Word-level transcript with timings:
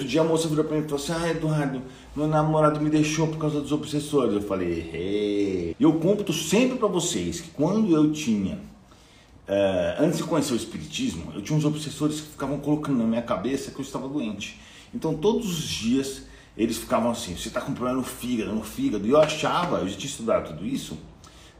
Outro 0.00 0.08
dia 0.08 0.22
a 0.22 0.24
moça 0.24 0.48
virou 0.48 0.64
pra 0.64 0.78
mim 0.78 0.82
e 0.82 0.88
falou 0.88 1.04
assim: 1.04 1.12
Ah, 1.12 1.28
Eduardo, 1.28 1.82
meu 2.16 2.26
namorado 2.26 2.80
me 2.80 2.88
deixou 2.88 3.28
por 3.28 3.36
causa 3.36 3.60
dos 3.60 3.70
obsessores. 3.70 4.32
Eu 4.32 4.40
falei: 4.40 4.90
Hey. 4.94 5.76
Eu 5.78 5.92
conto 6.00 6.32
sempre 6.32 6.78
para 6.78 6.88
vocês 6.88 7.42
que 7.42 7.50
quando 7.50 7.94
eu 7.94 8.10
tinha, 8.10 8.54
uh, 8.54 10.02
antes 10.02 10.16
de 10.16 10.24
conhecer 10.24 10.54
o 10.54 10.56
Espiritismo, 10.56 11.30
eu 11.34 11.42
tinha 11.42 11.54
uns 11.54 11.66
obsessores 11.66 12.18
que 12.18 12.28
ficavam 12.28 12.58
colocando 12.60 12.96
na 12.96 13.04
minha 13.04 13.20
cabeça 13.20 13.72
que 13.72 13.78
eu 13.78 13.82
estava 13.82 14.08
doente. 14.08 14.58
Então 14.94 15.12
todos 15.12 15.46
os 15.46 15.68
dias 15.68 16.22
eles 16.56 16.78
ficavam 16.78 17.10
assim: 17.10 17.36
Você 17.36 17.48
está 17.48 17.60
com 17.60 17.74
problema 17.74 17.98
no 17.98 18.04
fígado, 18.04 18.54
no 18.54 18.62
fígado. 18.62 19.06
E 19.06 19.10
eu 19.10 19.20
achava, 19.20 19.80
eu 19.80 19.88
já 19.88 19.98
tinha 19.98 20.10
estudado 20.10 20.48
tudo 20.48 20.66
isso, 20.66 20.96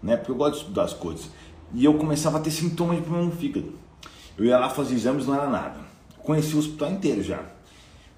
né? 0.03 0.17
Porque 0.17 0.33
eu 0.33 0.37
gosto 0.37 0.55
de 0.55 0.61
estudar 0.61 0.85
as 0.85 0.95
coisas. 0.95 1.29
E 1.75 1.85
eu 1.85 1.93
começava 1.93 2.39
a 2.39 2.41
ter 2.41 2.51
sintomas 2.51 2.97
de 2.97 3.03
problema 3.03 3.29
no 3.29 3.37
fígado. 3.37 3.75
Eu 4.39 4.47
ia 4.47 4.59
lá 4.59 4.71
fazer 4.71 4.95
exames, 4.95 5.27
não 5.27 5.35
era 5.35 5.51
nada. 5.51 5.79
Conheci 6.23 6.57
o 6.57 6.59
hospital 6.59 6.91
inteiro 6.91 7.23
já 7.23 7.60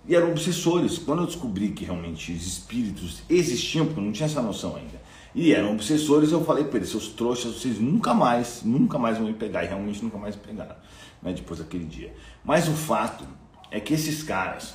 e 0.07 0.15
eram 0.15 0.31
obsessores. 0.31 0.99
Quando 0.99 1.23
eu 1.23 1.27
descobri 1.27 1.71
que 1.71 1.85
realmente 1.85 2.33
os 2.33 2.47
espíritos 2.47 3.23
existiam, 3.29 3.87
porque 3.87 4.01
eu 4.01 4.05
não 4.05 4.13
tinha 4.13 4.27
essa 4.27 4.43
noção 4.43 4.77
ainda, 4.77 5.01
e 5.35 5.53
eram 5.53 5.73
obsessores, 5.73 6.31
eu 6.31 6.45
falei 6.45 6.65
para 6.65 6.79
eles, 6.79 6.91
seus 6.91 7.09
trouxas, 7.09 7.55
vocês 7.55 7.81
nunca 7.81 8.13
mais, 8.13 8.63
nunca 8.65 8.99
mais 8.99 9.17
vão 9.17 9.27
me 9.27 9.35
pegar, 9.35 9.65
e 9.65 9.69
realmente 9.69 10.03
nunca 10.03 10.19
mais 10.19 10.37
me 10.37 10.43
pegaram, 10.43 10.77
né, 11.23 11.33
depois 11.33 11.59
daquele 11.59 11.85
dia. 11.85 12.15
Mas 12.45 12.69
o 12.69 12.73
fato 12.73 13.25
é 13.71 13.81
que 13.81 13.95
esses 13.95 14.23
caras, 14.23 14.75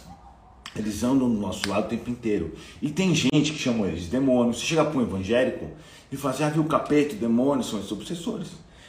eles 0.76 1.04
andam 1.04 1.30
do 1.30 1.40
nosso 1.40 1.68
lado 1.70 1.86
o 1.86 1.90
tempo 1.90 2.10
inteiro. 2.10 2.54
E 2.82 2.90
tem 2.90 3.14
gente 3.14 3.52
que 3.52 3.60
chama 3.60 3.88
eles 3.88 4.04
de 4.04 4.10
demônios. 4.10 4.60
Você 4.60 4.66
chega 4.66 4.86
para 4.86 5.00
um 5.00 5.02
evangélico 5.02 5.70
e 6.12 6.18
fala 6.18 6.34
assim, 6.34 6.44
ah, 6.44 6.50
viu 6.50 6.64
o 6.64 6.66
capeta, 6.66 7.16
o 7.16 7.18
demônio, 7.18 7.64
são 7.64 7.80
esses 7.80 7.92
obsessores. 7.92 8.48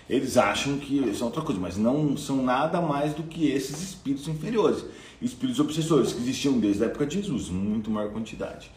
Eles 0.08 0.36
acham 0.36 0.78
que 0.78 1.14
são 1.14 1.26
outra 1.26 1.42
coisa, 1.42 1.60
mas 1.60 1.76
não 1.76 2.16
são 2.16 2.42
nada 2.42 2.80
mais 2.80 3.12
do 3.12 3.22
que 3.22 3.48
esses 3.48 3.82
espíritos 3.82 4.26
inferiores 4.26 4.84
espíritos 5.20 5.60
obsessores 5.60 6.12
que 6.12 6.20
existiam 6.20 6.58
desde 6.58 6.82
a 6.82 6.86
época 6.86 7.06
de 7.06 7.20
Jesus, 7.20 7.48
muito 7.48 7.90
maior 7.90 8.12
quantidade. 8.12 8.70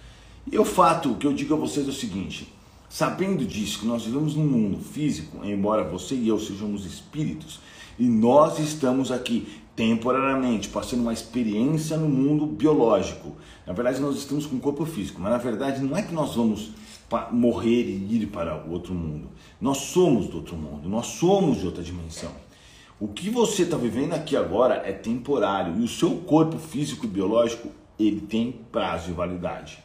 E 0.52 0.58
o 0.58 0.66
fato 0.66 1.16
que 1.16 1.27
eu 1.27 1.34
digo 1.34 1.53
a 1.53 1.58
vocês 1.58 1.88
é 1.88 1.89
o 1.89 1.94
seguinte: 1.94 2.52
sabendo 2.89 3.45
disso, 3.45 3.80
que 3.80 3.86
nós 3.86 4.03
vivemos 4.03 4.36
num 4.36 4.45
mundo 4.45 4.80
físico, 4.80 5.45
embora 5.45 5.83
você 5.83 6.16
e 6.16 6.28
eu 6.28 6.39
sejamos 6.39 6.86
espíritos, 6.86 7.59
e 8.00 8.05
nós 8.05 8.59
estamos 8.59 9.11
aqui 9.11 9.48
temporariamente 9.75 10.67
passando 10.67 11.02
uma 11.02 11.14
experiência 11.14 11.95
no 11.95 12.09
mundo 12.09 12.45
biológico. 12.45 13.36
Na 13.66 13.73
verdade, 13.73 14.02
nós 14.02 14.17
estamos 14.17 14.45
com 14.45 14.58
o 14.58 14.59
corpo 14.59 14.86
físico, 14.86 15.22
mas 15.22 15.31
na 15.31 15.38
verdade 15.38 15.81
não 15.81 15.95
é 15.95 16.02
que 16.02 16.14
nós 16.14 16.36
vamos 16.36 16.72
morrer 17.31 17.84
e 17.84 18.16
ir 18.16 18.28
para 18.28 18.66
o 18.66 18.72
outro 18.72 18.94
mundo. 18.94 19.30
Nós 19.59 19.78
somos 19.78 20.28
do 20.28 20.38
outro 20.38 20.56
mundo, 20.56 20.88
nós 20.88 21.08
somos 21.08 21.59
de 21.59 21.66
outra 21.66 21.84
dimensão. 21.84 22.31
O 23.00 23.08
que 23.08 23.30
você 23.30 23.64
está 23.64 23.78
vivendo 23.78 24.14
aqui 24.14 24.36
agora 24.36 24.76
é 24.86 24.92
temporário 24.92 25.80
e 25.80 25.84
o 25.84 25.88
seu 25.88 26.17
corpo 26.17 26.58
físico 26.58 27.06
e 27.06 27.09
biológico 27.09 27.70
ele 28.00 28.22
tem 28.22 28.52
prazo 28.72 29.08
de 29.08 29.14
validade. 29.14 29.80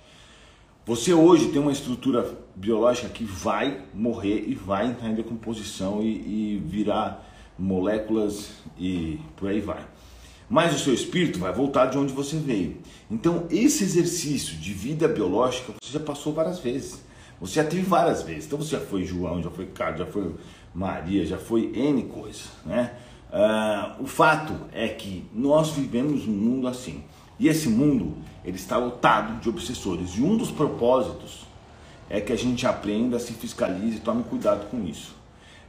Você 0.84 1.12
hoje 1.12 1.48
tem 1.48 1.60
uma 1.60 1.72
estrutura 1.72 2.38
biológica 2.54 3.08
que 3.08 3.24
vai 3.24 3.82
morrer 3.92 4.44
e 4.46 4.54
vai 4.54 4.86
entrar 4.86 5.08
em 5.08 5.14
decomposição 5.14 6.00
e, 6.02 6.06
e 6.54 6.62
virar 6.64 7.26
moléculas 7.58 8.50
e 8.78 9.18
por 9.36 9.48
aí 9.48 9.60
vai. 9.60 9.84
Mas 10.48 10.76
o 10.76 10.78
seu 10.78 10.94
espírito 10.94 11.40
vai 11.40 11.52
voltar 11.52 11.86
de 11.86 11.98
onde 11.98 12.12
você 12.12 12.36
veio. 12.36 12.76
Então, 13.10 13.46
esse 13.50 13.82
exercício 13.82 14.56
de 14.56 14.72
vida 14.72 15.08
biológica 15.08 15.72
você 15.82 15.92
já 15.92 16.00
passou 16.00 16.32
várias 16.32 16.60
vezes. 16.60 17.04
Você 17.40 17.62
já 17.62 17.64
teve 17.64 17.82
várias 17.82 18.22
vezes. 18.22 18.46
Então, 18.46 18.58
você 18.58 18.76
já 18.76 18.80
foi 18.80 19.04
João, 19.04 19.42
já 19.42 19.50
foi 19.50 19.66
Carlos, 19.66 19.98
já 19.98 20.06
foi 20.06 20.34
Maria, 20.74 21.26
já 21.26 21.38
foi 21.38 21.72
N 21.74 22.02
coisas, 22.04 22.48
né? 22.64 22.92
Uh, 23.28 24.04
o 24.04 24.06
fato 24.06 24.54
é 24.72 24.88
que 24.88 25.24
nós 25.34 25.70
vivemos 25.70 26.26
um 26.26 26.32
mundo 26.32 26.68
assim. 26.68 27.02
E 27.38 27.48
esse 27.48 27.68
mundo 27.68 28.14
ele 28.44 28.56
está 28.56 28.76
lotado 28.76 29.40
de 29.40 29.48
obsessores. 29.48 30.16
E 30.16 30.22
um 30.22 30.36
dos 30.36 30.50
propósitos 30.50 31.44
é 32.08 32.20
que 32.20 32.32
a 32.32 32.36
gente 32.36 32.66
aprenda, 32.66 33.18
se 33.18 33.32
fiscalize 33.32 33.96
e 33.96 34.00
tome 34.00 34.22
cuidado 34.22 34.70
com 34.70 34.82
isso. 34.84 35.14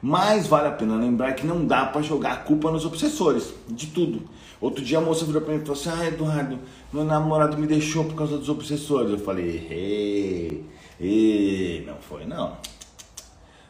Mas 0.02 0.45
vale 0.45 0.67
a 0.67 0.72
pena 0.72 0.95
lembrar 0.95 1.34
que 1.34 1.45
não 1.45 1.66
dá 1.66 1.86
para 1.86 2.02
jogar 2.04 2.34
a 2.34 2.38
culpa 2.38 2.72
nos 2.72 2.86
obsessores, 2.86 3.52
de 3.67 3.88
tudo. 3.88 4.22
Outro 4.61 4.84
dia 4.84 4.99
a 4.99 5.02
moça 5.02 5.26
virou 5.26 5.42
para 5.42 5.54
mim 5.54 5.61
e 5.61 5.66
falou 5.66 5.82
assim: 5.82 5.89
Ah, 5.89 6.08
Eduardo, 6.08 6.60
meu 6.94 7.04
namorado 7.04 7.58
me 7.58 7.66
deixou 7.66 8.05
por 8.05 8.16
causa 8.16 8.38
dos 8.38 8.48
obsessores. 8.48 9.11
Eu 9.11 9.20
falei: 9.20 9.67
Ei, 9.70 10.66
ei, 11.00 11.84
não 11.86 11.98
foi 11.98 12.26
não. 12.26 12.58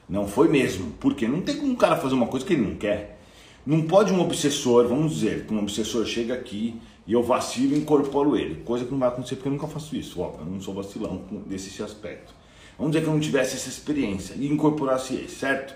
Não 0.08 0.28
foi 0.28 0.48
mesmo. 0.48 0.92
Porque 1.00 1.28
não 1.28 1.42
tem 1.42 1.58
como 1.58 1.72
um 1.72 1.76
cara 1.76 1.98
fazer 1.98 2.14
uma 2.14 2.28
coisa 2.28 2.46
que 2.46 2.54
ele 2.54 2.62
não 2.62 2.76
quer. 2.76 3.20
Não 3.66 3.82
pode 3.82 4.14
um 4.14 4.22
obsessor, 4.22 4.88
vamos 4.88 5.16
dizer, 5.16 5.46
que 5.46 5.54
um 5.54 5.60
obsessor 5.60 6.06
chega 6.06 6.34
aqui 6.34 6.80
e 7.06 7.14
eu 7.14 7.22
vacilo 7.22 7.76
e 7.76 7.80
incorporo 7.80 8.38
ele. 8.38 8.64
Coisa 8.64 8.86
que 8.86 8.92
não 8.92 9.00
vai 9.00 9.10
acontecer 9.10 9.36
porque 9.36 9.50
eu 9.50 9.54
nunca 9.54 9.68
faço 9.68 9.96
isso. 9.96 10.22
Ó, 10.22 10.36
eu 10.40 10.46
não 10.46 10.62
sou 10.62 10.74
vacilão 10.74 11.22
desse 11.46 11.84
aspecto. 11.84 12.34
Vamos 12.78 12.92
dizer 12.92 13.04
que 13.04 13.10
eu 13.10 13.14
não 13.14 13.20
tivesse 13.20 13.56
essa 13.56 13.70
experiência 13.70 14.36
e 14.36 14.48
incorporasse 14.48 15.16
ele, 15.16 15.28
certo? 15.28 15.76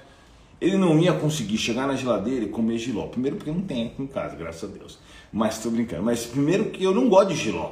Ele 0.61 0.77
não 0.77 0.99
ia 0.99 1.11
conseguir 1.13 1.57
chegar 1.57 1.87
na 1.87 1.95
geladeira 1.95 2.45
e 2.45 2.49
comer 2.49 2.77
giló. 2.77 3.07
Primeiro 3.07 3.37
porque 3.37 3.51
não 3.51 3.61
tenho 3.61 3.87
aqui 3.87 4.01
em 4.03 4.07
casa, 4.07 4.35
graças 4.35 4.63
a 4.63 4.71
Deus. 4.71 4.99
Mas 5.33 5.57
estou 5.57 5.71
brincando. 5.71 6.03
Mas 6.03 6.25
primeiro 6.25 6.65
que 6.65 6.83
eu 6.83 6.93
não 6.93 7.09
gosto 7.09 7.29
de 7.29 7.35
giló. 7.35 7.71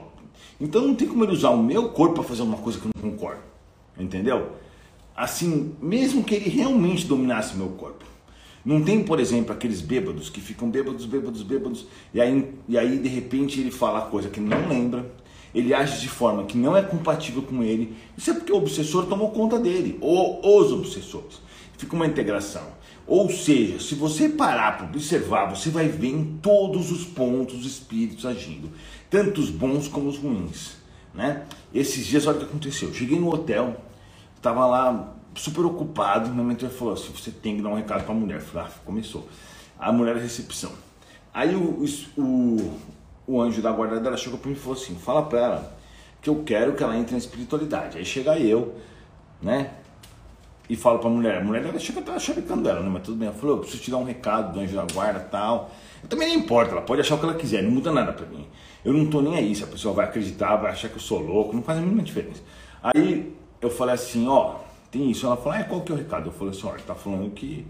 Então 0.59 0.81
não 0.81 0.95
tem 0.95 1.07
como 1.07 1.23
ele 1.23 1.31
usar 1.31 1.51
o 1.51 1.61
meu 1.61 1.89
corpo 1.89 2.15
para 2.15 2.23
fazer 2.23 2.41
uma 2.41 2.57
coisa 2.57 2.79
que 2.79 2.85
eu 2.87 2.91
não 2.95 3.11
concordo. 3.11 3.48
Entendeu? 3.99 4.53
Assim, 5.15 5.75
mesmo 5.81 6.23
que 6.23 6.33
ele 6.33 6.49
realmente 6.49 7.05
dominasse 7.05 7.57
meu 7.57 7.69
corpo. 7.69 8.05
Não 8.63 8.81
tem, 8.83 9.03
por 9.03 9.19
exemplo, 9.19 9.53
aqueles 9.53 9.81
bêbados 9.81 10.29
que 10.29 10.41
ficam 10.41 10.69
bêbados, 10.69 11.05
bêbados, 11.05 11.41
bêbados, 11.43 11.85
e 12.13 12.21
aí, 12.21 12.53
e 12.67 12.77
aí 12.77 12.97
de 12.99 13.09
repente 13.09 13.59
ele 13.59 13.71
fala 13.71 14.01
coisa 14.01 14.29
que 14.29 14.39
não 14.39 14.67
lembra, 14.67 15.11
ele 15.53 15.73
age 15.73 16.01
de 16.01 16.09
forma 16.09 16.43
que 16.45 16.57
não 16.57 16.75
é 16.75 16.81
compatível 16.81 17.41
com 17.41 17.63
ele. 17.63 17.95
Isso 18.17 18.29
é 18.29 18.33
porque 18.33 18.51
o 18.51 18.57
obsessor 18.57 19.05
tomou 19.07 19.31
conta 19.31 19.57
dele, 19.57 19.97
ou 20.01 20.39
os 20.43 20.71
obsessores. 20.71 21.41
Fica 21.77 21.95
uma 21.95 22.05
integração. 22.05 22.79
Ou 23.07 23.29
seja, 23.29 23.79
se 23.79 23.95
você 23.95 24.29
parar 24.29 24.77
para 24.77 24.85
observar, 24.85 25.45
você 25.45 25.69
vai 25.69 25.87
ver 25.87 26.09
em 26.09 26.37
todos 26.41 26.91
os 26.91 27.05
pontos 27.05 27.61
os 27.61 27.65
espíritos 27.65 28.25
agindo, 28.25 28.69
tanto 29.09 29.41
os 29.41 29.49
bons 29.49 29.87
como 29.87 30.09
os 30.09 30.17
ruins. 30.17 30.77
Né? 31.13 31.43
Esses 31.73 32.05
dias, 32.05 32.27
olha 32.27 32.37
o 32.37 32.39
que 32.41 32.45
aconteceu. 32.45 32.93
cheguei 32.93 33.19
no 33.19 33.33
hotel, 33.33 33.83
estava 34.39 34.65
lá 34.65 35.13
super 35.35 35.65
ocupado. 35.65 36.29
No 36.29 36.35
momento 36.35 36.65
ele 36.65 36.73
falou 36.73 36.93
assim: 36.93 37.11
você 37.13 37.31
tem 37.31 37.55
que 37.55 37.61
dar 37.61 37.69
um 37.69 37.75
recado 37.75 38.03
para 38.03 38.13
a 38.13 38.17
mulher. 38.17 38.41
Falei, 38.41 38.67
ah, 38.67 38.79
começou. 38.85 39.27
A 39.77 39.91
mulher 39.91 40.15
da 40.15 40.21
recepção. 40.21 40.71
Aí 41.33 41.55
o, 41.55 41.85
o, 42.17 42.79
o 43.27 43.41
anjo 43.41 43.61
da 43.61 43.71
guarda 43.71 43.99
dela 43.99 44.17
chegou 44.17 44.39
para 44.39 44.49
mim 44.49 44.55
e 44.55 44.59
falou 44.59 44.77
assim: 44.77 44.95
fala 44.95 45.23
para 45.23 45.39
ela 45.39 45.79
que 46.21 46.29
eu 46.29 46.43
quero 46.43 46.73
que 46.73 46.83
ela 46.83 46.97
entre 46.97 47.11
na 47.13 47.17
espiritualidade. 47.17 47.97
Aí 47.97 48.05
chega 48.05 48.37
eu, 48.37 48.75
né? 49.41 49.71
E 50.69 50.75
falo 50.75 50.99
para 50.99 51.07
a 51.07 51.11
mulher: 51.11 51.37
a 51.37 51.43
mulher 51.43 51.65
ela 51.65 51.79
chega 51.79 52.01
tá 52.01 52.17
chavecando 52.19 52.67
ela, 52.67 52.81
né? 52.81 52.89
Mas 52.89 53.03
tudo 53.03 53.17
bem. 53.17 53.27
Ela 53.27 53.37
falou: 53.37 53.57
eu 53.57 53.59
preciso 53.61 53.83
te 53.83 53.91
dar 53.91 53.97
um 53.97 54.03
recado 54.03 54.53
do 54.53 54.59
anjo 54.59 54.75
da 54.75 54.85
guarda 54.91 55.19
tal. 55.19 55.71
Eu 56.01 56.09
também 56.09 56.29
não 56.29 56.35
importa, 56.35 56.71
ela 56.71 56.81
pode 56.81 57.01
achar 57.01 57.15
o 57.15 57.17
que 57.17 57.25
ela 57.25 57.33
quiser, 57.33 57.61
não 57.61 57.71
muda 57.71 57.91
nada 57.91 58.13
para 58.13 58.25
mim. 58.25 58.47
Eu 58.85 58.93
não 58.93 59.09
tô 59.09 59.21
nem 59.21 59.35
aí 59.35 59.53
se 59.53 59.63
a 59.63 59.67
pessoa 59.67 59.93
vai 59.93 60.05
acreditar, 60.05 60.55
vai 60.55 60.71
achar 60.71 60.87
que 60.87 60.95
eu 60.95 61.01
sou 61.01 61.19
louco, 61.19 61.53
não 61.53 61.61
faz 61.61 61.77
a 61.77 61.81
mínima 61.81 62.01
diferença. 62.01 62.41
Aí 62.81 63.35
eu 63.61 63.69
falei 63.69 63.95
assim: 63.95 64.27
ó 64.27 64.69
tem 64.91 65.09
isso. 65.09 65.25
Ela 65.25 65.37
falou, 65.37 65.59
ah, 65.59 65.63
qual 65.63 65.81
que 65.81 65.91
é 65.91 65.95
o 65.95 65.97
recado? 65.97 66.29
Eu 66.29 66.33
falei 66.33 66.53
assim, 66.53 66.67
olha, 66.67 66.81
tá 66.81 66.95
falando 66.95 67.31
que 67.31 67.65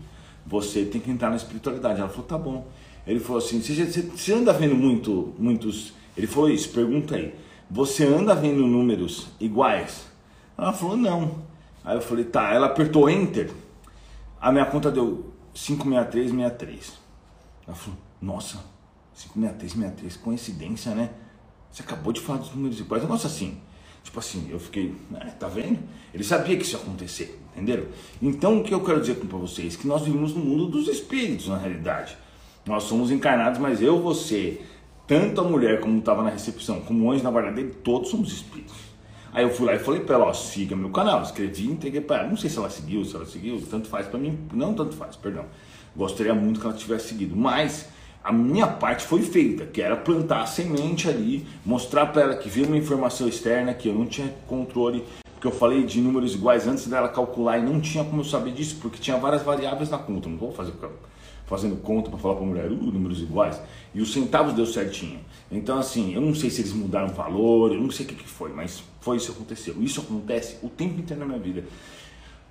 você 0.45 0.85
tem 0.85 0.99
que 1.01 1.11
entrar 1.11 1.29
na 1.29 1.35
espiritualidade. 1.35 1.99
Ela 1.99 2.09
falou, 2.09 2.25
tá 2.25 2.37
bom. 2.37 2.67
Ele 3.05 3.19
falou 3.19 3.39
assim, 3.39 3.61
você, 3.61 3.85
você, 3.85 4.01
você 4.01 4.33
anda 4.33 4.53
vendo 4.53 4.75
muito, 4.75 5.33
muitos... 5.37 5.93
Ele 6.15 6.27
falou 6.27 6.49
isso, 6.49 6.69
pergunta 6.69 7.15
aí. 7.15 7.33
Você 7.69 8.05
anda 8.05 8.35
vendo 8.35 8.65
números 8.65 9.27
iguais? 9.39 10.07
Ela 10.57 10.73
falou, 10.73 10.97
não. 10.97 11.43
Aí 11.83 11.95
eu 11.95 12.01
falei, 12.01 12.25
tá. 12.25 12.53
Ela 12.53 12.67
apertou 12.67 13.09
Enter. 13.09 13.51
A 14.39 14.51
minha 14.51 14.65
conta 14.65 14.91
deu 14.91 15.33
56363. 15.53 16.93
Ela 17.67 17.75
falou, 17.75 17.99
nossa, 18.21 18.59
56363, 19.13 20.17
coincidência, 20.17 20.95
né? 20.95 21.11
Você 21.71 21.83
acabou 21.83 22.11
de 22.11 22.19
falar 22.19 22.39
dos 22.39 22.53
números 22.53 22.79
iguais. 22.79 23.03
Negócio 23.03 23.27
assim. 23.27 23.59
Tipo 24.03 24.19
assim, 24.19 24.47
eu 24.49 24.59
fiquei, 24.59 24.95
né, 25.09 25.33
tá 25.39 25.47
vendo? 25.47 25.79
Ele 26.13 26.23
sabia 26.23 26.57
que 26.57 26.63
isso 26.63 26.75
ia 26.75 26.81
acontecer, 26.81 27.39
entenderam? 27.53 27.85
Então 28.21 28.59
o 28.59 28.63
que 28.63 28.73
eu 28.73 28.83
quero 28.83 28.99
dizer 28.99 29.15
para 29.15 29.37
vocês? 29.37 29.75
Que 29.75 29.87
nós 29.87 30.03
vivemos 30.03 30.33
no 30.33 30.43
mundo 30.43 30.67
dos 30.67 30.87
espíritos, 30.87 31.47
na 31.47 31.57
realidade. 31.57 32.17
Nós 32.65 32.83
somos 32.83 33.11
encarnados, 33.11 33.59
mas 33.59 33.81
eu, 33.81 34.01
você, 34.01 34.61
tanto 35.07 35.41
a 35.41 35.43
mulher 35.43 35.79
como 35.79 35.99
estava 35.99 36.23
na 36.23 36.29
recepção, 36.29 36.81
como 36.81 37.05
o 37.05 37.11
anjo 37.11 37.23
na 37.23 37.31
guarda 37.31 37.51
dele, 37.51 37.73
todos 37.83 38.09
somos 38.09 38.31
espíritos. 38.31 38.75
Aí 39.31 39.43
eu 39.43 39.49
fui 39.51 39.67
lá 39.67 39.75
e 39.75 39.79
falei 39.79 40.01
para 40.01 40.15
ela, 40.15 40.25
ó, 40.25 40.33
siga 40.33 40.75
meu 40.75 40.89
canal, 40.89 41.21
escrevi 41.21 41.65
e 41.65 41.71
entreguei 41.71 42.01
para 42.01 42.21
ela. 42.21 42.29
Não 42.29 42.37
sei 42.37 42.49
se 42.49 42.57
ela 42.57 42.69
seguiu, 42.69 43.05
se 43.05 43.15
ela 43.15 43.25
seguiu, 43.25 43.61
tanto 43.69 43.87
faz 43.87 44.07
para 44.07 44.19
mim, 44.19 44.37
não 44.51 44.73
tanto 44.73 44.95
faz, 44.95 45.15
perdão. 45.15 45.45
Gostaria 45.95 46.33
muito 46.33 46.59
que 46.59 46.65
ela 46.65 46.75
tivesse 46.75 47.09
seguido, 47.09 47.35
mas 47.35 47.87
a 48.23 48.31
minha 48.31 48.67
parte 48.67 49.05
foi 49.05 49.21
feita, 49.21 49.65
que 49.65 49.81
era 49.81 49.95
plantar 49.95 50.43
a 50.43 50.45
semente 50.45 51.07
ali, 51.07 51.47
mostrar 51.65 52.07
para 52.07 52.21
ela 52.21 52.35
que 52.35 52.49
veio 52.49 52.67
uma 52.67 52.77
informação 52.77 53.27
externa 53.27 53.73
que 53.73 53.87
eu 53.87 53.93
não 53.93 54.05
tinha 54.05 54.27
controle, 54.47 55.03
porque 55.33 55.47
eu 55.47 55.51
falei 55.51 55.83
de 55.83 56.01
números 56.01 56.35
iguais 56.35 56.67
antes 56.67 56.85
dela 56.87 57.07
calcular 57.07 57.57
e 57.57 57.61
não 57.63 57.79
tinha 57.79 58.03
como 58.03 58.21
eu 58.21 58.25
saber 58.25 58.51
disso, 58.51 58.77
porque 58.81 58.99
tinha 58.99 59.17
várias 59.17 59.41
variáveis 59.41 59.89
na 59.89 59.97
conta. 59.97 60.27
Não 60.27 60.37
vou 60.37 60.51
fazer 60.51 60.73
fazendo 61.49 61.77
conta 61.77 62.11
para 62.11 62.19
falar 62.19 62.35
para 62.35 62.43
a 62.43 62.47
mulher, 62.47 62.71
uh, 62.71 62.75
números 62.75 63.21
iguais, 63.21 63.59
e 63.95 64.01
os 64.01 64.13
centavos 64.13 64.53
deu 64.53 64.67
certinho. 64.67 65.19
Então, 65.51 65.79
assim, 65.79 66.13
eu 66.13 66.21
não 66.21 66.35
sei 66.35 66.51
se 66.51 66.61
eles 66.61 66.73
mudaram 66.73 67.07
o 67.07 67.13
valor, 67.13 67.73
eu 67.73 67.81
não 67.81 67.89
sei 67.89 68.05
o 68.05 68.09
que, 68.09 68.15
que 68.15 68.29
foi, 68.29 68.53
mas 68.53 68.83
foi 69.01 69.17
isso 69.17 69.31
que 69.31 69.37
aconteceu. 69.39 69.75
Isso 69.81 69.99
acontece 69.99 70.57
o 70.61 70.69
tempo 70.69 70.99
inteiro 70.99 71.19
na 71.21 71.25
minha 71.25 71.39
vida. 71.39 71.63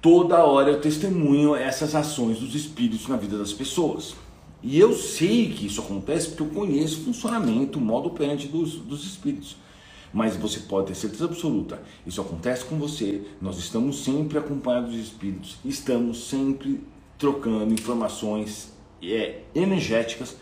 Toda 0.02 0.44
hora 0.44 0.70
eu 0.70 0.80
testemunho 0.80 1.54
essas 1.54 1.94
ações 1.94 2.40
dos 2.40 2.56
espíritos 2.56 3.06
na 3.06 3.16
vida 3.16 3.38
das 3.38 3.52
pessoas. 3.52 4.16
E 4.62 4.78
eu 4.78 4.94
sei 4.94 5.50
que 5.50 5.66
isso 5.66 5.80
acontece 5.80 6.28
porque 6.28 6.42
eu 6.42 6.48
conheço 6.48 7.00
o 7.00 7.04
funcionamento, 7.04 7.78
o 7.78 7.82
modo 7.82 8.08
operante 8.08 8.48
dos, 8.48 8.74
dos 8.74 9.04
espíritos. 9.04 9.56
Mas 10.12 10.36
você 10.36 10.60
pode 10.60 10.88
ter 10.88 10.94
certeza 10.94 11.26
absoluta, 11.26 11.82
isso 12.06 12.20
acontece 12.20 12.64
com 12.64 12.76
você. 12.76 13.22
Nós 13.40 13.58
estamos 13.58 14.02
sempre 14.02 14.38
acompanhados 14.38 14.92
dos 14.92 15.00
espíritos, 15.00 15.56
estamos 15.64 16.28
sempre 16.28 16.80
trocando 17.18 17.72
informações 17.72 18.72
é, 19.02 19.40
energéticas 19.54 20.36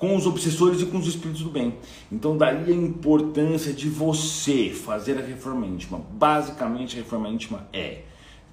com 0.00 0.16
os 0.16 0.26
obsessores 0.26 0.80
e 0.80 0.86
com 0.86 0.96
os 0.96 1.06
espíritos 1.06 1.42
do 1.42 1.50
bem. 1.50 1.74
Então, 2.10 2.36
daí 2.36 2.72
a 2.72 2.74
importância 2.74 3.72
de 3.72 3.88
você 3.90 4.70
fazer 4.70 5.18
a 5.18 5.20
reforma 5.20 5.66
íntima. 5.66 6.00
Basicamente, 6.12 6.96
a 6.96 7.02
reforma 7.02 7.28
íntima 7.28 7.68
é 7.72 8.04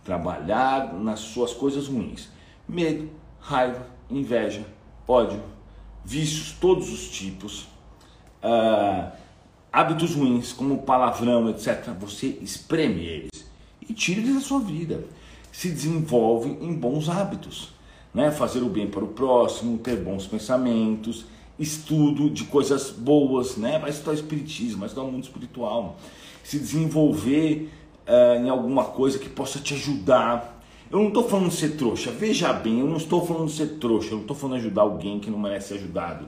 trabalhar 0.03 0.93
nas 0.93 1.21
suas 1.21 1.53
coisas 1.53 1.87
ruins: 1.87 2.29
medo, 2.67 3.09
raiva, 3.39 3.87
inveja, 4.11 4.65
ódio, 5.07 5.41
vícios, 6.03 6.51
todos 6.59 6.91
os 6.91 7.09
tipos, 7.09 7.63
uh, 8.43 9.11
hábitos 9.71 10.15
ruins, 10.15 10.51
como 10.51 10.79
palavrão, 10.79 11.49
etc. 11.49 11.89
Você 11.99 12.37
espreme 12.41 13.05
eles 13.05 13.47
e 13.87 13.93
tira 13.93 14.19
eles 14.19 14.35
da 14.35 14.41
sua 14.41 14.59
vida. 14.59 15.05
Se 15.51 15.69
desenvolve 15.69 16.49
em 16.49 16.73
bons 16.73 17.09
hábitos. 17.09 17.73
Né? 18.13 18.31
Fazer 18.31 18.61
o 18.61 18.69
bem 18.69 18.87
para 18.87 19.03
o 19.03 19.07
próximo, 19.07 19.77
ter 19.77 19.97
bons 19.97 20.25
pensamentos, 20.27 21.25
estudo 21.59 22.29
de 22.29 22.45
coisas 22.45 22.89
boas, 22.89 23.57
né? 23.57 23.79
vai 23.79 23.89
estudar 23.89 24.13
espiritismo, 24.13 24.79
vai 24.79 24.87
estudar 24.87 25.07
o 25.07 25.11
mundo 25.11 25.23
espiritual, 25.23 25.97
se 26.43 26.57
desenvolver 26.59 27.71
uh, 28.07 28.43
em 28.43 28.49
alguma 28.49 28.85
coisa 28.85 29.19
que 29.19 29.29
possa 29.29 29.59
te 29.59 29.73
ajudar 29.73 30.56
eu 30.91 30.99
não 30.99 31.07
estou 31.09 31.27
falando 31.27 31.49
de 31.49 31.55
ser 31.55 31.75
trouxa, 31.75 32.11
veja 32.11 32.53
bem, 32.53 32.79
eu 32.79 32.87
não 32.87 32.97
estou 32.97 33.25
falando 33.25 33.47
de 33.47 33.53
ser 33.53 33.77
trouxa, 33.77 34.09
eu 34.09 34.15
não 34.15 34.21
estou 34.21 34.35
falando 34.35 34.59
de 34.59 34.65
ajudar 34.65 34.83
alguém 34.83 35.19
que 35.19 35.29
não 35.29 35.39
merece 35.39 35.69
ser 35.69 35.73
ajudado, 35.75 36.27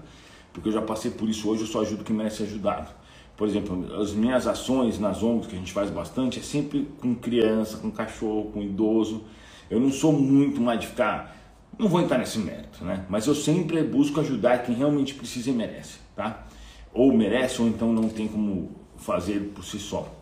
porque 0.51 0.67
eu 0.69 0.73
já 0.73 0.81
passei 0.81 1.11
por 1.11 1.29
isso 1.29 1.49
hoje, 1.49 1.61
eu 1.61 1.67
só 1.67 1.81
ajudo 1.81 2.03
quem 2.03 2.15
merece 2.15 2.37
ser 2.37 2.43
ajudado. 2.43 2.99
Por 3.39 3.47
exemplo, 3.47 3.95
as 4.01 4.11
minhas 4.11 4.45
ações 4.47 4.99
nas 4.99 5.23
ONGs, 5.23 5.47
que 5.47 5.55
a 5.55 5.57
gente 5.57 5.71
faz 5.71 5.89
bastante, 5.89 6.39
é 6.39 6.41
sempre 6.41 6.89
com 6.99 7.15
criança, 7.15 7.77
com 7.77 7.89
cachorro, 7.89 8.51
com 8.51 8.61
idoso. 8.61 9.23
Eu 9.69 9.79
não 9.79 9.89
sou 9.89 10.11
muito 10.11 10.59
mais 10.59 10.81
de 10.81 10.87
ficar, 10.87 11.37
não 11.77 11.87
vou 11.87 12.01
entrar 12.01 12.17
nesse 12.17 12.37
mérito, 12.37 12.83
né? 12.83 13.05
Mas 13.07 13.27
eu 13.27 13.33
sempre 13.33 13.81
busco 13.81 14.19
ajudar 14.19 14.63
quem 14.63 14.75
realmente 14.75 15.13
precisa 15.13 15.51
e 15.51 15.53
merece, 15.53 15.99
tá? 16.17 16.45
Ou 16.93 17.13
merece, 17.13 17.61
ou 17.61 17.69
então 17.69 17.93
não 17.93 18.09
tem 18.09 18.27
como 18.27 18.71
fazer 18.97 19.53
por 19.55 19.63
si 19.63 19.79
só. 19.79 20.13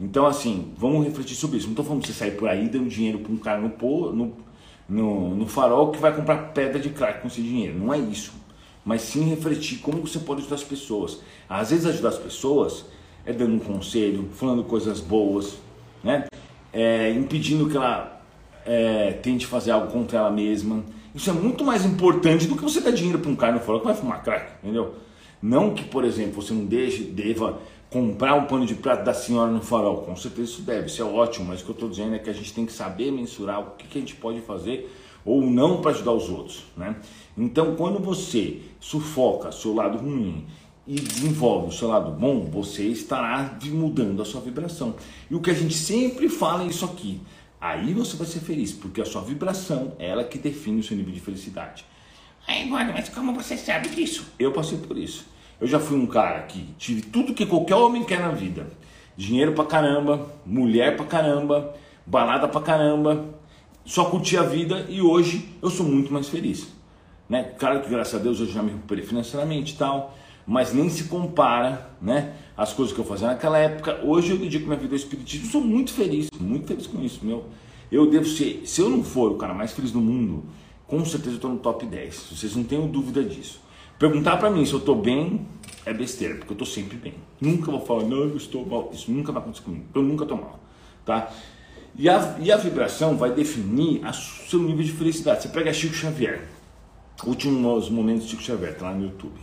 Então, 0.00 0.26
assim, 0.26 0.72
vamos 0.76 1.04
refletir 1.04 1.34
sobre 1.34 1.56
isso. 1.56 1.66
Não 1.66 1.72
estou 1.72 1.84
falando 1.84 2.02
de 2.02 2.08
você 2.08 2.12
sair 2.12 2.32
por 2.32 2.48
aí 2.48 2.68
dando 2.68 2.88
dinheiro 2.88 3.18
para 3.18 3.32
um 3.32 3.36
cara 3.36 3.60
no, 3.60 4.12
no, 4.12 4.32
no, 4.88 5.34
no 5.34 5.46
farol 5.46 5.90
que 5.90 5.98
vai 5.98 6.14
comprar 6.14 6.52
pedra 6.52 6.78
de 6.78 6.90
crack 6.90 7.22
com 7.22 7.28
esse 7.28 7.40
dinheiro. 7.40 7.78
Não 7.78 7.92
é 7.92 7.98
isso. 7.98 8.32
Mas 8.84 9.02
sim 9.02 9.24
refletir 9.28 9.78
como 9.78 10.06
você 10.06 10.18
pode 10.18 10.40
ajudar 10.40 10.56
as 10.56 10.64
pessoas. 10.64 11.20
Às 11.48 11.70
vezes, 11.70 11.86
ajudar 11.86 12.10
as 12.10 12.18
pessoas 12.18 12.84
é 13.24 13.32
dando 13.32 13.54
um 13.54 13.58
conselho, 13.58 14.28
falando 14.32 14.62
coisas 14.62 15.00
boas, 15.00 15.58
né? 16.04 16.26
É, 16.72 17.10
impedindo 17.10 17.68
que 17.68 17.76
ela 17.76 18.22
é, 18.64 19.12
tente 19.14 19.46
fazer 19.46 19.72
algo 19.72 19.90
contra 19.90 20.18
ela 20.18 20.30
mesma. 20.30 20.84
Isso 21.14 21.30
é 21.30 21.32
muito 21.32 21.64
mais 21.64 21.84
importante 21.84 22.46
do 22.46 22.54
que 22.54 22.62
você 22.62 22.80
dar 22.80 22.92
dinheiro 22.92 23.18
para 23.18 23.30
um 23.30 23.34
cara 23.34 23.54
no 23.54 23.60
farol 23.60 23.80
que 23.80 23.86
vai 23.86 23.96
fumar 23.96 24.22
crack, 24.22 24.52
entendeu? 24.62 24.94
Não 25.42 25.74
que, 25.74 25.84
por 25.84 26.04
exemplo, 26.04 26.40
você 26.40 26.52
não 26.52 26.64
deixe, 26.64 27.02
deva 27.02 27.58
comprar 27.90 28.34
um 28.34 28.46
pano 28.46 28.66
de 28.66 28.74
prato 28.74 29.04
da 29.04 29.14
senhora 29.14 29.50
no 29.50 29.62
farol. 29.62 29.98
Com 29.98 30.16
certeza 30.16 30.50
isso 30.50 30.62
deve, 30.62 30.86
isso 30.86 31.02
é 31.02 31.04
ótimo, 31.04 31.46
mas 31.46 31.60
o 31.60 31.64
que 31.64 31.70
eu 31.70 31.74
estou 31.74 31.88
dizendo 31.88 32.14
é 32.14 32.18
que 32.18 32.30
a 32.30 32.32
gente 32.32 32.52
tem 32.52 32.66
que 32.66 32.72
saber 32.72 33.10
mensurar 33.10 33.60
o 33.60 33.70
que, 33.72 33.86
que 33.86 33.98
a 33.98 34.00
gente 34.00 34.14
pode 34.16 34.40
fazer 34.40 34.92
ou 35.24 35.42
não 35.42 35.80
para 35.80 35.90
ajudar 35.90 36.12
os 36.12 36.28
outros. 36.28 36.64
Né? 36.76 36.96
Então, 37.36 37.74
quando 37.74 37.98
você 37.98 38.60
sufoca 38.80 39.50
seu 39.50 39.74
lado 39.74 39.98
ruim 39.98 40.46
e 40.86 40.94
desenvolve 40.94 41.68
o 41.68 41.72
seu 41.72 41.88
lado 41.88 42.12
bom, 42.12 42.44
você 42.44 42.84
estará 42.84 43.58
mudando 43.66 44.22
a 44.22 44.24
sua 44.24 44.40
vibração. 44.40 44.94
E 45.28 45.34
o 45.34 45.40
que 45.40 45.50
a 45.50 45.54
gente 45.54 45.74
sempre 45.74 46.28
fala 46.28 46.62
é 46.62 46.68
isso 46.68 46.84
aqui. 46.84 47.20
Aí 47.60 47.92
você 47.92 48.16
vai 48.16 48.26
ser 48.26 48.40
feliz, 48.40 48.72
porque 48.72 49.00
a 49.00 49.04
sua 49.04 49.22
vibração 49.22 49.94
é 49.98 50.08
ela 50.08 50.22
que 50.22 50.38
define 50.38 50.80
o 50.80 50.84
seu 50.84 50.96
nível 50.96 51.12
de 51.12 51.20
felicidade. 51.20 51.84
Aí, 52.46 52.68
mas 52.68 53.08
como 53.08 53.34
você 53.34 53.56
sabe 53.56 53.88
disso? 53.88 54.26
Eu 54.38 54.52
passei 54.52 54.78
por 54.78 54.96
isso. 54.96 55.26
Eu 55.60 55.66
já 55.66 55.80
fui 55.80 55.96
um 55.96 56.06
cara 56.06 56.42
que 56.42 56.62
tive 56.78 57.02
tudo 57.02 57.32
que 57.32 57.46
qualquer 57.46 57.76
homem 57.76 58.04
quer 58.04 58.20
na 58.20 58.30
vida: 58.30 58.66
dinheiro 59.16 59.52
pra 59.52 59.64
caramba, 59.64 60.26
mulher 60.44 60.96
pra 60.96 61.06
caramba, 61.06 61.74
balada 62.04 62.46
pra 62.46 62.60
caramba, 62.60 63.24
só 63.84 64.04
curti 64.06 64.36
a 64.36 64.42
vida 64.42 64.86
e 64.88 65.00
hoje 65.00 65.48
eu 65.62 65.70
sou 65.70 65.86
muito 65.86 66.12
mais 66.12 66.28
feliz. 66.28 66.68
Né? 67.28 67.42
Claro 67.58 67.80
que 67.80 67.88
graças 67.88 68.14
a 68.14 68.22
Deus 68.22 68.38
eu 68.38 68.46
já 68.46 68.62
me 68.62 68.70
recuperei 68.70 69.04
financeiramente 69.04 69.74
e 69.74 69.76
tal, 69.76 70.14
mas 70.46 70.72
nem 70.74 70.88
se 70.90 71.04
compara 71.04 71.90
né, 72.00 72.34
as 72.56 72.72
coisas 72.72 72.94
que 72.94 73.00
eu 73.00 73.04
fazia 73.04 73.28
naquela 73.28 73.58
época. 73.58 74.00
Hoje 74.04 74.32
eu 74.32 74.38
dedico 74.38 74.66
minha 74.66 74.78
vida 74.78 74.92
ao 74.92 74.96
espiritismo, 74.96 75.46
sou 75.46 75.60
muito 75.60 75.92
feliz, 75.92 76.28
muito 76.38 76.66
feliz 76.66 76.86
com 76.86 77.02
isso. 77.02 77.24
Meu. 77.24 77.44
Eu 77.90 78.10
devo 78.10 78.26
ser, 78.26 78.62
se 78.66 78.80
eu 78.80 78.90
não 78.90 79.02
for 79.02 79.30
o 79.30 79.36
cara 79.36 79.54
mais 79.54 79.72
feliz 79.72 79.92
do 79.92 80.00
mundo, 80.00 80.44
com 80.86 81.04
certeza 81.04 81.32
eu 81.32 81.36
estou 81.36 81.50
no 81.50 81.58
top 81.58 81.86
10. 81.86 82.32
Vocês 82.32 82.54
não 82.56 82.64
tenham 82.64 82.86
dúvida 82.88 83.22
disso. 83.22 83.60
Perguntar 83.98 84.36
para 84.36 84.50
mim 84.50 84.64
se 84.66 84.74
eu 84.74 84.78
estou 84.78 84.94
bem 84.94 85.46
é 85.86 85.94
besteira, 85.94 86.34
porque 86.34 86.52
eu 86.52 86.54
estou 86.54 86.66
sempre 86.66 86.98
bem. 86.98 87.14
Nunca 87.40 87.70
vou 87.70 87.80
falar, 87.80 88.02
não, 88.04 88.18
eu 88.18 88.36
estou 88.36 88.66
mal. 88.66 88.90
Isso 88.92 89.10
nunca 89.10 89.32
vai 89.32 89.40
acontecer 89.40 89.64
comigo. 89.64 89.84
Eu 89.94 90.02
nunca 90.02 90.24
estou 90.24 90.36
mal. 90.36 90.60
Tá? 91.04 91.30
E 91.98 92.06
a, 92.08 92.36
e 92.38 92.52
a 92.52 92.58
vibração 92.58 93.16
vai 93.16 93.32
definir 93.32 94.04
o 94.04 94.12
seu 94.12 94.60
nível 94.60 94.84
de 94.84 94.92
felicidade. 94.92 95.42
Você 95.42 95.48
pega 95.48 95.72
Chico 95.72 95.94
Xavier, 95.94 96.46
últimos 97.24 97.88
momentos 97.88 98.24
de 98.24 98.32
Chico 98.32 98.42
Xavier, 98.42 98.76
tá 98.76 98.90
lá 98.90 98.94
no 98.94 99.04
YouTube. 99.04 99.40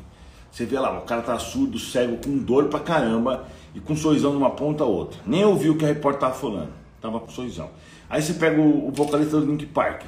Você 0.52 0.66
vê 0.66 0.78
lá, 0.78 1.00
o 1.00 1.02
cara 1.02 1.24
tá 1.24 1.40
surdo, 1.40 1.80
cego, 1.80 2.18
com 2.18 2.38
dor 2.38 2.66
pra 2.66 2.80
caramba 2.80 3.48
e 3.74 3.80
com 3.80 3.94
um 3.94 3.96
sorrisão 3.96 4.30
de 4.30 4.38
uma 4.38 4.52
ponta 4.52 4.84
a 4.84 4.88
outra. 4.88 5.20
Nem 5.26 5.44
ouviu 5.44 5.74
o 5.74 5.78
que 5.78 5.84
a 5.84 5.88
repórter 5.88 6.22
tava 6.22 6.36
falando. 6.36 6.70
Tava 7.02 7.20
com 7.20 7.32
sorrisão. 7.32 7.72
Aí 8.08 8.22
você 8.22 8.36
pega 8.36 8.62
o, 8.62 8.90
o 8.90 8.92
vocalista 8.92 9.40
do 9.40 9.48
Link 9.48 9.66
Park. 9.66 10.04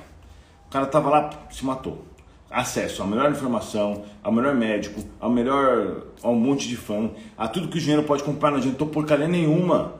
O 0.68 0.70
cara 0.70 0.86
tava 0.86 1.10
lá, 1.10 1.30
se 1.50 1.66
matou 1.66 2.06
acesso 2.50 3.04
à 3.04 3.08
melhor 3.08 3.32
informação, 3.32 4.04
ao 4.24 4.32
melhor 4.32 4.56
médico, 4.56 5.04
ao 5.20 5.30
melhor, 5.30 6.04
a 6.22 6.30
um 6.30 6.36
monte 6.36 6.68
de 6.68 6.78
fã, 6.78 7.10
a 7.38 7.48
tudo 7.48 7.68
que 7.68 7.78
o 7.78 7.82
dinheiro 7.82 8.04
pode 8.04 8.24
comprar, 8.24 8.52
não 8.52 8.58
adiantou 8.58 8.88
porcaria 8.88 9.28
nenhuma, 9.28 9.96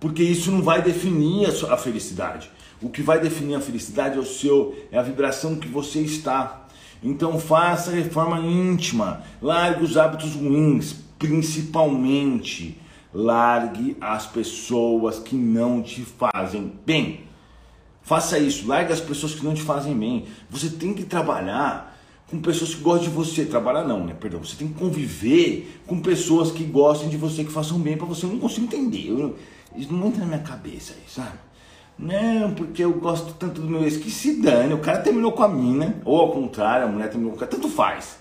porque 0.00 0.22
isso 0.22 0.50
não 0.50 0.62
vai 0.62 0.80
definir 0.80 1.46
a, 1.46 1.52
sua, 1.52 1.74
a 1.74 1.76
felicidade. 1.76 2.50
O 2.80 2.88
que 2.88 3.02
vai 3.02 3.20
definir 3.20 3.56
a 3.56 3.60
felicidade 3.60 4.16
é 4.16 4.20
o 4.20 4.24
seu, 4.24 4.76
é 4.92 4.98
a 4.98 5.02
vibração 5.02 5.56
que 5.56 5.66
você 5.66 6.00
está. 6.00 6.66
Então 7.02 7.38
faça 7.38 7.90
reforma 7.90 8.38
íntima, 8.40 9.22
largue 9.42 9.84
os 9.84 9.96
hábitos 9.96 10.34
ruins, 10.34 10.94
principalmente 11.18 12.80
largue 13.12 13.96
as 14.00 14.26
pessoas 14.26 15.18
que 15.18 15.34
não 15.34 15.82
te 15.82 16.02
fazem 16.02 16.72
bem. 16.84 17.27
Faça 18.08 18.38
isso, 18.38 18.66
largue 18.66 18.90
as 18.90 19.02
pessoas 19.02 19.34
que 19.34 19.44
não 19.44 19.52
te 19.52 19.60
fazem 19.60 19.94
bem. 19.94 20.24
Você 20.48 20.70
tem 20.70 20.94
que 20.94 21.04
trabalhar 21.04 21.94
com 22.30 22.40
pessoas 22.40 22.74
que 22.74 22.80
gostam 22.80 23.10
de 23.10 23.14
você. 23.14 23.44
Trabalhar 23.44 23.84
não, 23.84 24.02
né? 24.02 24.16
Perdão. 24.18 24.42
Você 24.42 24.56
tem 24.56 24.66
que 24.66 24.78
conviver 24.78 25.78
com 25.86 26.00
pessoas 26.00 26.50
que 26.50 26.64
gostem 26.64 27.10
de 27.10 27.18
você, 27.18 27.44
que 27.44 27.52
façam 27.52 27.78
bem 27.78 27.98
para 27.98 28.06
você. 28.06 28.24
Eu 28.24 28.30
não 28.30 28.38
consigo 28.38 28.64
entender. 28.64 29.10
Eu, 29.10 29.36
isso 29.76 29.92
não 29.92 30.06
entra 30.06 30.20
na 30.20 30.26
minha 30.26 30.38
cabeça 30.38 30.94
aí, 30.94 31.02
sabe? 31.06 31.36
Não, 31.98 32.54
porque 32.54 32.82
eu 32.82 32.94
gosto 32.94 33.34
tanto 33.34 33.60
do 33.60 33.68
meu 33.68 33.82
ex 33.82 33.98
que 33.98 34.10
se 34.10 34.40
dane. 34.40 34.72
O 34.72 34.78
cara 34.78 35.00
terminou 35.00 35.32
com 35.32 35.42
a 35.42 35.48
mina, 35.48 36.00
ou 36.02 36.18
ao 36.18 36.32
contrário, 36.32 36.86
a 36.86 36.90
mulher 36.90 37.10
terminou 37.10 37.32
com 37.32 37.36
o 37.36 37.40
cara. 37.40 37.50
Tanto 37.50 37.68
faz. 37.68 38.18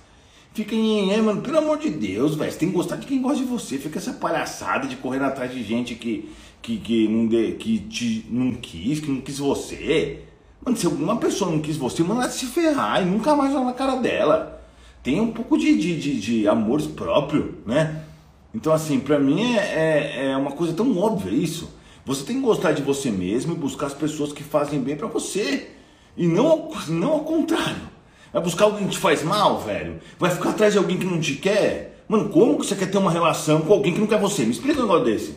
Fica 0.58 0.74
em, 0.74 1.22
mano, 1.22 1.40
pelo 1.40 1.60
amor 1.60 1.78
de 1.78 1.92
Deus, 1.92 2.34
velho. 2.34 2.52
Você 2.52 2.58
tem 2.58 2.70
que 2.70 2.76
gostar 2.76 2.96
de 2.96 3.06
quem 3.06 3.22
gosta 3.22 3.38
de 3.38 3.44
você. 3.44 3.78
Fica 3.78 4.00
essa 4.00 4.14
palhaçada 4.14 4.88
de 4.88 4.96
correr 4.96 5.22
atrás 5.22 5.54
de 5.54 5.62
gente 5.62 5.94
que, 5.94 6.32
que, 6.64 6.78
que, 6.78 7.08
não, 7.08 7.28
de, 7.28 7.52
que 7.52 7.78
te, 7.78 8.26
não 8.28 8.52
quis, 8.54 9.00
que 9.00 9.12
não 9.12 9.22
quis 9.22 9.38
você. 9.38 10.24
Mano, 10.66 10.76
se 10.76 10.88
alguma 10.88 11.18
pessoa 11.18 11.52
não 11.52 11.60
quis 11.60 11.78
você, 11.78 12.02
manda 12.02 12.24
ela 12.24 12.32
se 12.32 12.48
ferrar 12.48 13.04
e 13.04 13.06
nunca 13.06 13.36
mais 13.36 13.54
olhar 13.54 13.66
na 13.66 13.74
cara 13.74 13.98
dela. 13.98 14.60
Tenha 15.04 15.22
um 15.22 15.32
pouco 15.32 15.60
de, 15.60 15.78
de, 15.78 16.00
de, 16.00 16.20
de 16.20 16.48
amor 16.48 16.82
próprio, 16.82 17.60
né? 17.64 18.04
Então, 18.52 18.74
assim, 18.74 19.00
pra 19.00 19.20
mim 19.20 19.54
é, 19.54 19.60
é, 19.60 20.26
é, 20.32 20.38
uma 20.38 20.54
coisa 20.54 20.74
tão 20.74 20.98
óbvia 20.98 21.30
isso. 21.30 21.70
Você 22.04 22.24
tem 22.24 22.38
que 22.38 22.42
gostar 22.42 22.72
de 22.72 22.82
você 22.82 23.12
mesmo 23.12 23.54
e 23.54 23.56
buscar 23.56 23.86
as 23.86 23.94
pessoas 23.94 24.34
que 24.34 24.42
fazem 24.44 24.80
bem 24.80 24.96
para 24.96 25.06
você. 25.06 25.70
E 26.18 26.28
não, 26.28 26.72
não 26.88 27.12
ao 27.12 27.20
contrário. 27.20 27.96
Vai 28.32 28.42
buscar 28.42 28.66
alguém 28.66 28.86
que 28.86 28.94
te 28.94 29.00
faz 29.00 29.24
mal, 29.24 29.60
velho? 29.60 30.00
Vai 30.20 30.32
ficar 30.32 30.50
atrás 30.50 30.74
de 30.74 30.80
alguém 30.80 30.98
que 30.98 31.06
não 31.06 31.20
te 31.20 31.36
quer? 31.36 32.04
Mano, 32.08 32.30
como 32.30 32.58
que 32.58 32.66
você 32.66 32.76
quer 32.76 32.90
ter 32.90 32.98
uma 32.98 33.12
relação 33.12 33.62
com 33.62 33.74
alguém 33.74 33.94
que 33.94 34.00
não 34.00 34.08
quer 34.08 34.20
você? 34.20 34.44
Me 34.44 34.52
explica 34.52 34.80
um 34.80 34.84
negócio 34.84 35.06
desse. 35.06 35.36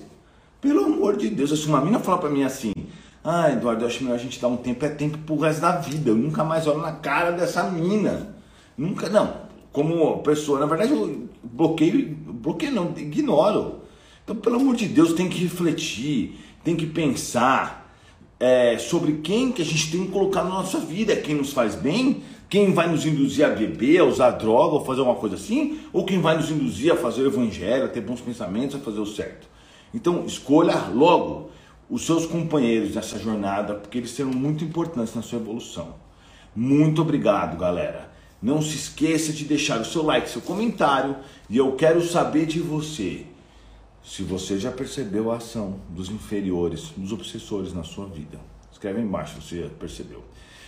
Pelo 0.61 0.85
amor 0.85 1.17
de 1.17 1.29
Deus, 1.29 1.59
se 1.59 1.67
uma 1.67 1.81
mina 1.81 1.99
falar 1.99 2.19
pra 2.19 2.29
mim 2.31 2.43
assim, 2.43 2.73
ah, 3.25 3.51
Eduardo, 3.51 3.83
eu 3.83 3.89
acho 3.89 4.03
melhor 4.03 4.17
a 4.17 4.19
gente 4.19 4.41
dar 4.41 4.49
um 4.49 4.57
tempo, 4.57 4.85
é 4.85 4.89
tempo 4.89 5.19
pro 5.19 5.39
resto 5.39 5.61
da 5.61 5.73
vida. 5.77 6.11
Eu 6.11 6.17
nunca 6.17 6.45
mais 6.45 6.67
olho 6.67 6.81
na 6.81 6.93
cara 6.93 7.33
dessa 7.33 7.65
mina. 7.65 8.35
Nunca, 8.77 9.09
não. 9.09 9.49
Como 9.73 10.19
pessoa, 10.19 10.59
na 10.59 10.67
verdade, 10.67 10.93
eu 10.93 11.29
bloqueio, 11.43 12.15
bloqueio 12.15 12.73
não, 12.73 12.93
ignoro. 12.97 13.81
Então, 14.25 14.37
pelo 14.37 14.57
amor 14.57 14.75
de 14.75 14.87
Deus, 14.87 15.13
tem 15.13 15.29
que 15.29 15.43
refletir, 15.43 16.39
tem 16.65 16.77
que 16.77 16.87
pensar 16.87 17.95
é, 18.39 18.79
sobre 18.79 19.19
quem 19.23 19.53
que 19.53 19.61
a 19.61 19.65
gente 19.65 19.91
tem 19.91 20.07
que 20.07 20.13
colocar 20.13 20.43
na 20.43 20.51
nossa 20.51 20.79
vida, 20.79 21.15
quem 21.17 21.35
nos 21.35 21.53
faz 21.53 21.75
bem, 21.75 22.23
quem 22.51 22.75
vai 22.75 22.89
nos 22.89 23.07
induzir 23.07 23.47
a 23.47 23.51
beber, 23.51 24.01
a 24.01 24.05
usar 24.05 24.33
droga 24.33 24.75
ou 24.75 24.85
fazer 24.85 25.03
uma 25.03 25.15
coisa 25.15 25.37
assim, 25.37 25.79
ou 25.93 26.05
quem 26.05 26.21
vai 26.21 26.37
nos 26.37 26.51
induzir 26.51 26.93
a 26.93 26.97
fazer 26.97 27.23
o 27.23 27.29
evangelho, 27.29 27.85
a 27.85 27.89
ter 27.89 28.01
bons 28.01 28.21
pensamentos, 28.21 28.75
a 28.75 28.81
fazer 28.81 28.99
o 28.99 29.07
certo. 29.07 29.49
Então, 29.95 30.27
escolha 30.27 30.89
logo 30.93 31.51
os 31.89 32.05
seus 32.05 32.27
companheiros 32.27 32.97
nessa 32.97 33.21
jornada, 33.21 33.75
porque 33.75 33.99
eles 33.99 34.11
serão 34.11 34.33
muito 34.33 34.65
importantes 34.65 35.15
na 35.15 35.23
sua 35.23 35.39
evolução. 35.39 35.95
Muito 36.55 37.03
obrigado, 37.03 37.57
galera. 37.57 38.11
Não 38.43 38.61
se 38.61 38.75
esqueça 38.75 39.33
de 39.33 39.45
deixar 39.45 39.81
o 39.81 39.85
seu 39.85 40.03
like, 40.03 40.29
seu 40.29 40.43
comentário, 40.43 41.15
e 41.49 41.57
eu 41.57 41.77
quero 41.77 42.03
saber 42.03 42.47
de 42.47 42.59
você 42.59 43.27
se 44.03 44.25
você 44.25 44.59
já 44.59 44.73
percebeu 44.73 45.31
a 45.31 45.37
ação 45.37 45.79
dos 45.89 46.11
inferiores, 46.11 46.91
dos 46.97 47.13
obsessores 47.13 47.73
na 47.73 47.85
sua 47.85 48.07
vida. 48.07 48.41
Escreve 48.81 49.01
aí 49.01 49.05
embaixo 49.05 49.39
você 49.39 49.71
percebeu. 49.79 50.25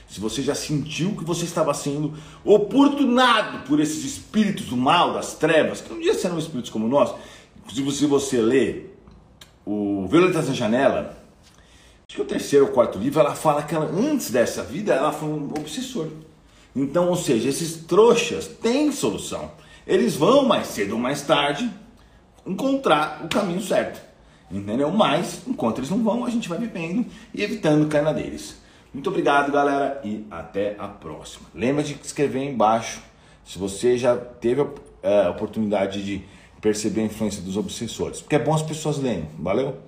Se 0.07 0.21
você 0.21 0.43
já 0.43 0.55
sentiu 0.55 1.17
que 1.17 1.25
você 1.25 1.47
estava 1.47 1.73
sendo 1.73 2.13
oportunado 2.45 3.67
por 3.67 3.81
esses 3.81 4.05
espíritos 4.05 4.67
do 4.67 4.77
mal, 4.77 5.15
das 5.15 5.33
trevas, 5.33 5.81
que 5.81 5.91
um 5.91 5.99
dia 5.99 6.13
serão 6.13 6.39
espíritos 6.39 6.71
como 6.71 6.87
nós. 6.87 7.15
Inclusive, 7.57 7.91
se 7.91 8.05
você 8.05 8.43
ler 8.43 8.99
o 9.65 10.07
Violetas 10.09 10.47
na 10.47 10.53
Janela, 10.53 11.17
acho 12.07 12.17
que 12.17 12.21
o 12.21 12.27
terceiro 12.27 12.67
ou 12.67 12.73
quarto 12.73 12.99
livro, 12.99 13.19
ela 13.19 13.35
fala 13.35 13.63
que 13.63 13.75
ela, 13.75 13.87
antes 13.87 14.31
dessa 14.31 14.63
vida 14.63 14.93
ela 14.93 15.11
foi 15.11 15.31
um 15.31 15.47
obsessor. 15.59 16.09
Então, 16.77 17.09
ou 17.09 17.17
seja, 17.17 17.49
esses 17.49 17.77
trouxas 17.87 18.47
têm 18.47 18.93
solução. 18.93 19.51
Eles 19.87 20.17
vão 20.17 20.45
mais 20.45 20.67
cedo 20.67 20.93
ou 20.93 20.99
mais 20.99 21.23
tarde 21.23 21.71
encontrar 22.47 23.23
o 23.25 23.29
caminho 23.29 23.63
certo. 23.63 24.12
Entendeu? 24.53 24.91
Mas, 24.91 25.43
enquanto 25.47 25.79
eles 25.79 25.91
não 25.91 26.03
vão, 26.05 26.25
a 26.25 26.31
gente 26.31 26.49
vai 26.49 26.59
vivendo 26.59 27.07
e 27.35 27.43
evitando 27.43 27.89
cair 27.89 28.15
deles. 28.15 28.61
Muito 28.93 29.09
obrigado, 29.09 29.51
galera, 29.51 30.01
e 30.05 30.27
até 30.31 30.77
a 30.79 30.87
próxima. 30.87 31.47
Lembra 31.55 31.83
de 31.83 31.97
escrever 32.03 32.41
aí 32.41 32.49
embaixo 32.49 33.01
se 33.45 33.59
você 33.59 33.97
já 33.97 34.15
teve 34.17 34.67
é, 35.03 35.25
a 35.25 35.31
oportunidade 35.31 36.05
de 36.05 36.23
perceber 36.61 37.01
a 37.01 37.05
influência 37.05 37.43
dos 37.43 37.57
obsessores. 37.57 38.21
Porque 38.21 38.37
é 38.37 38.39
bom 38.39 38.55
as 38.55 38.63
pessoas 38.63 38.99
lerem. 38.99 39.29
Valeu? 39.39 39.79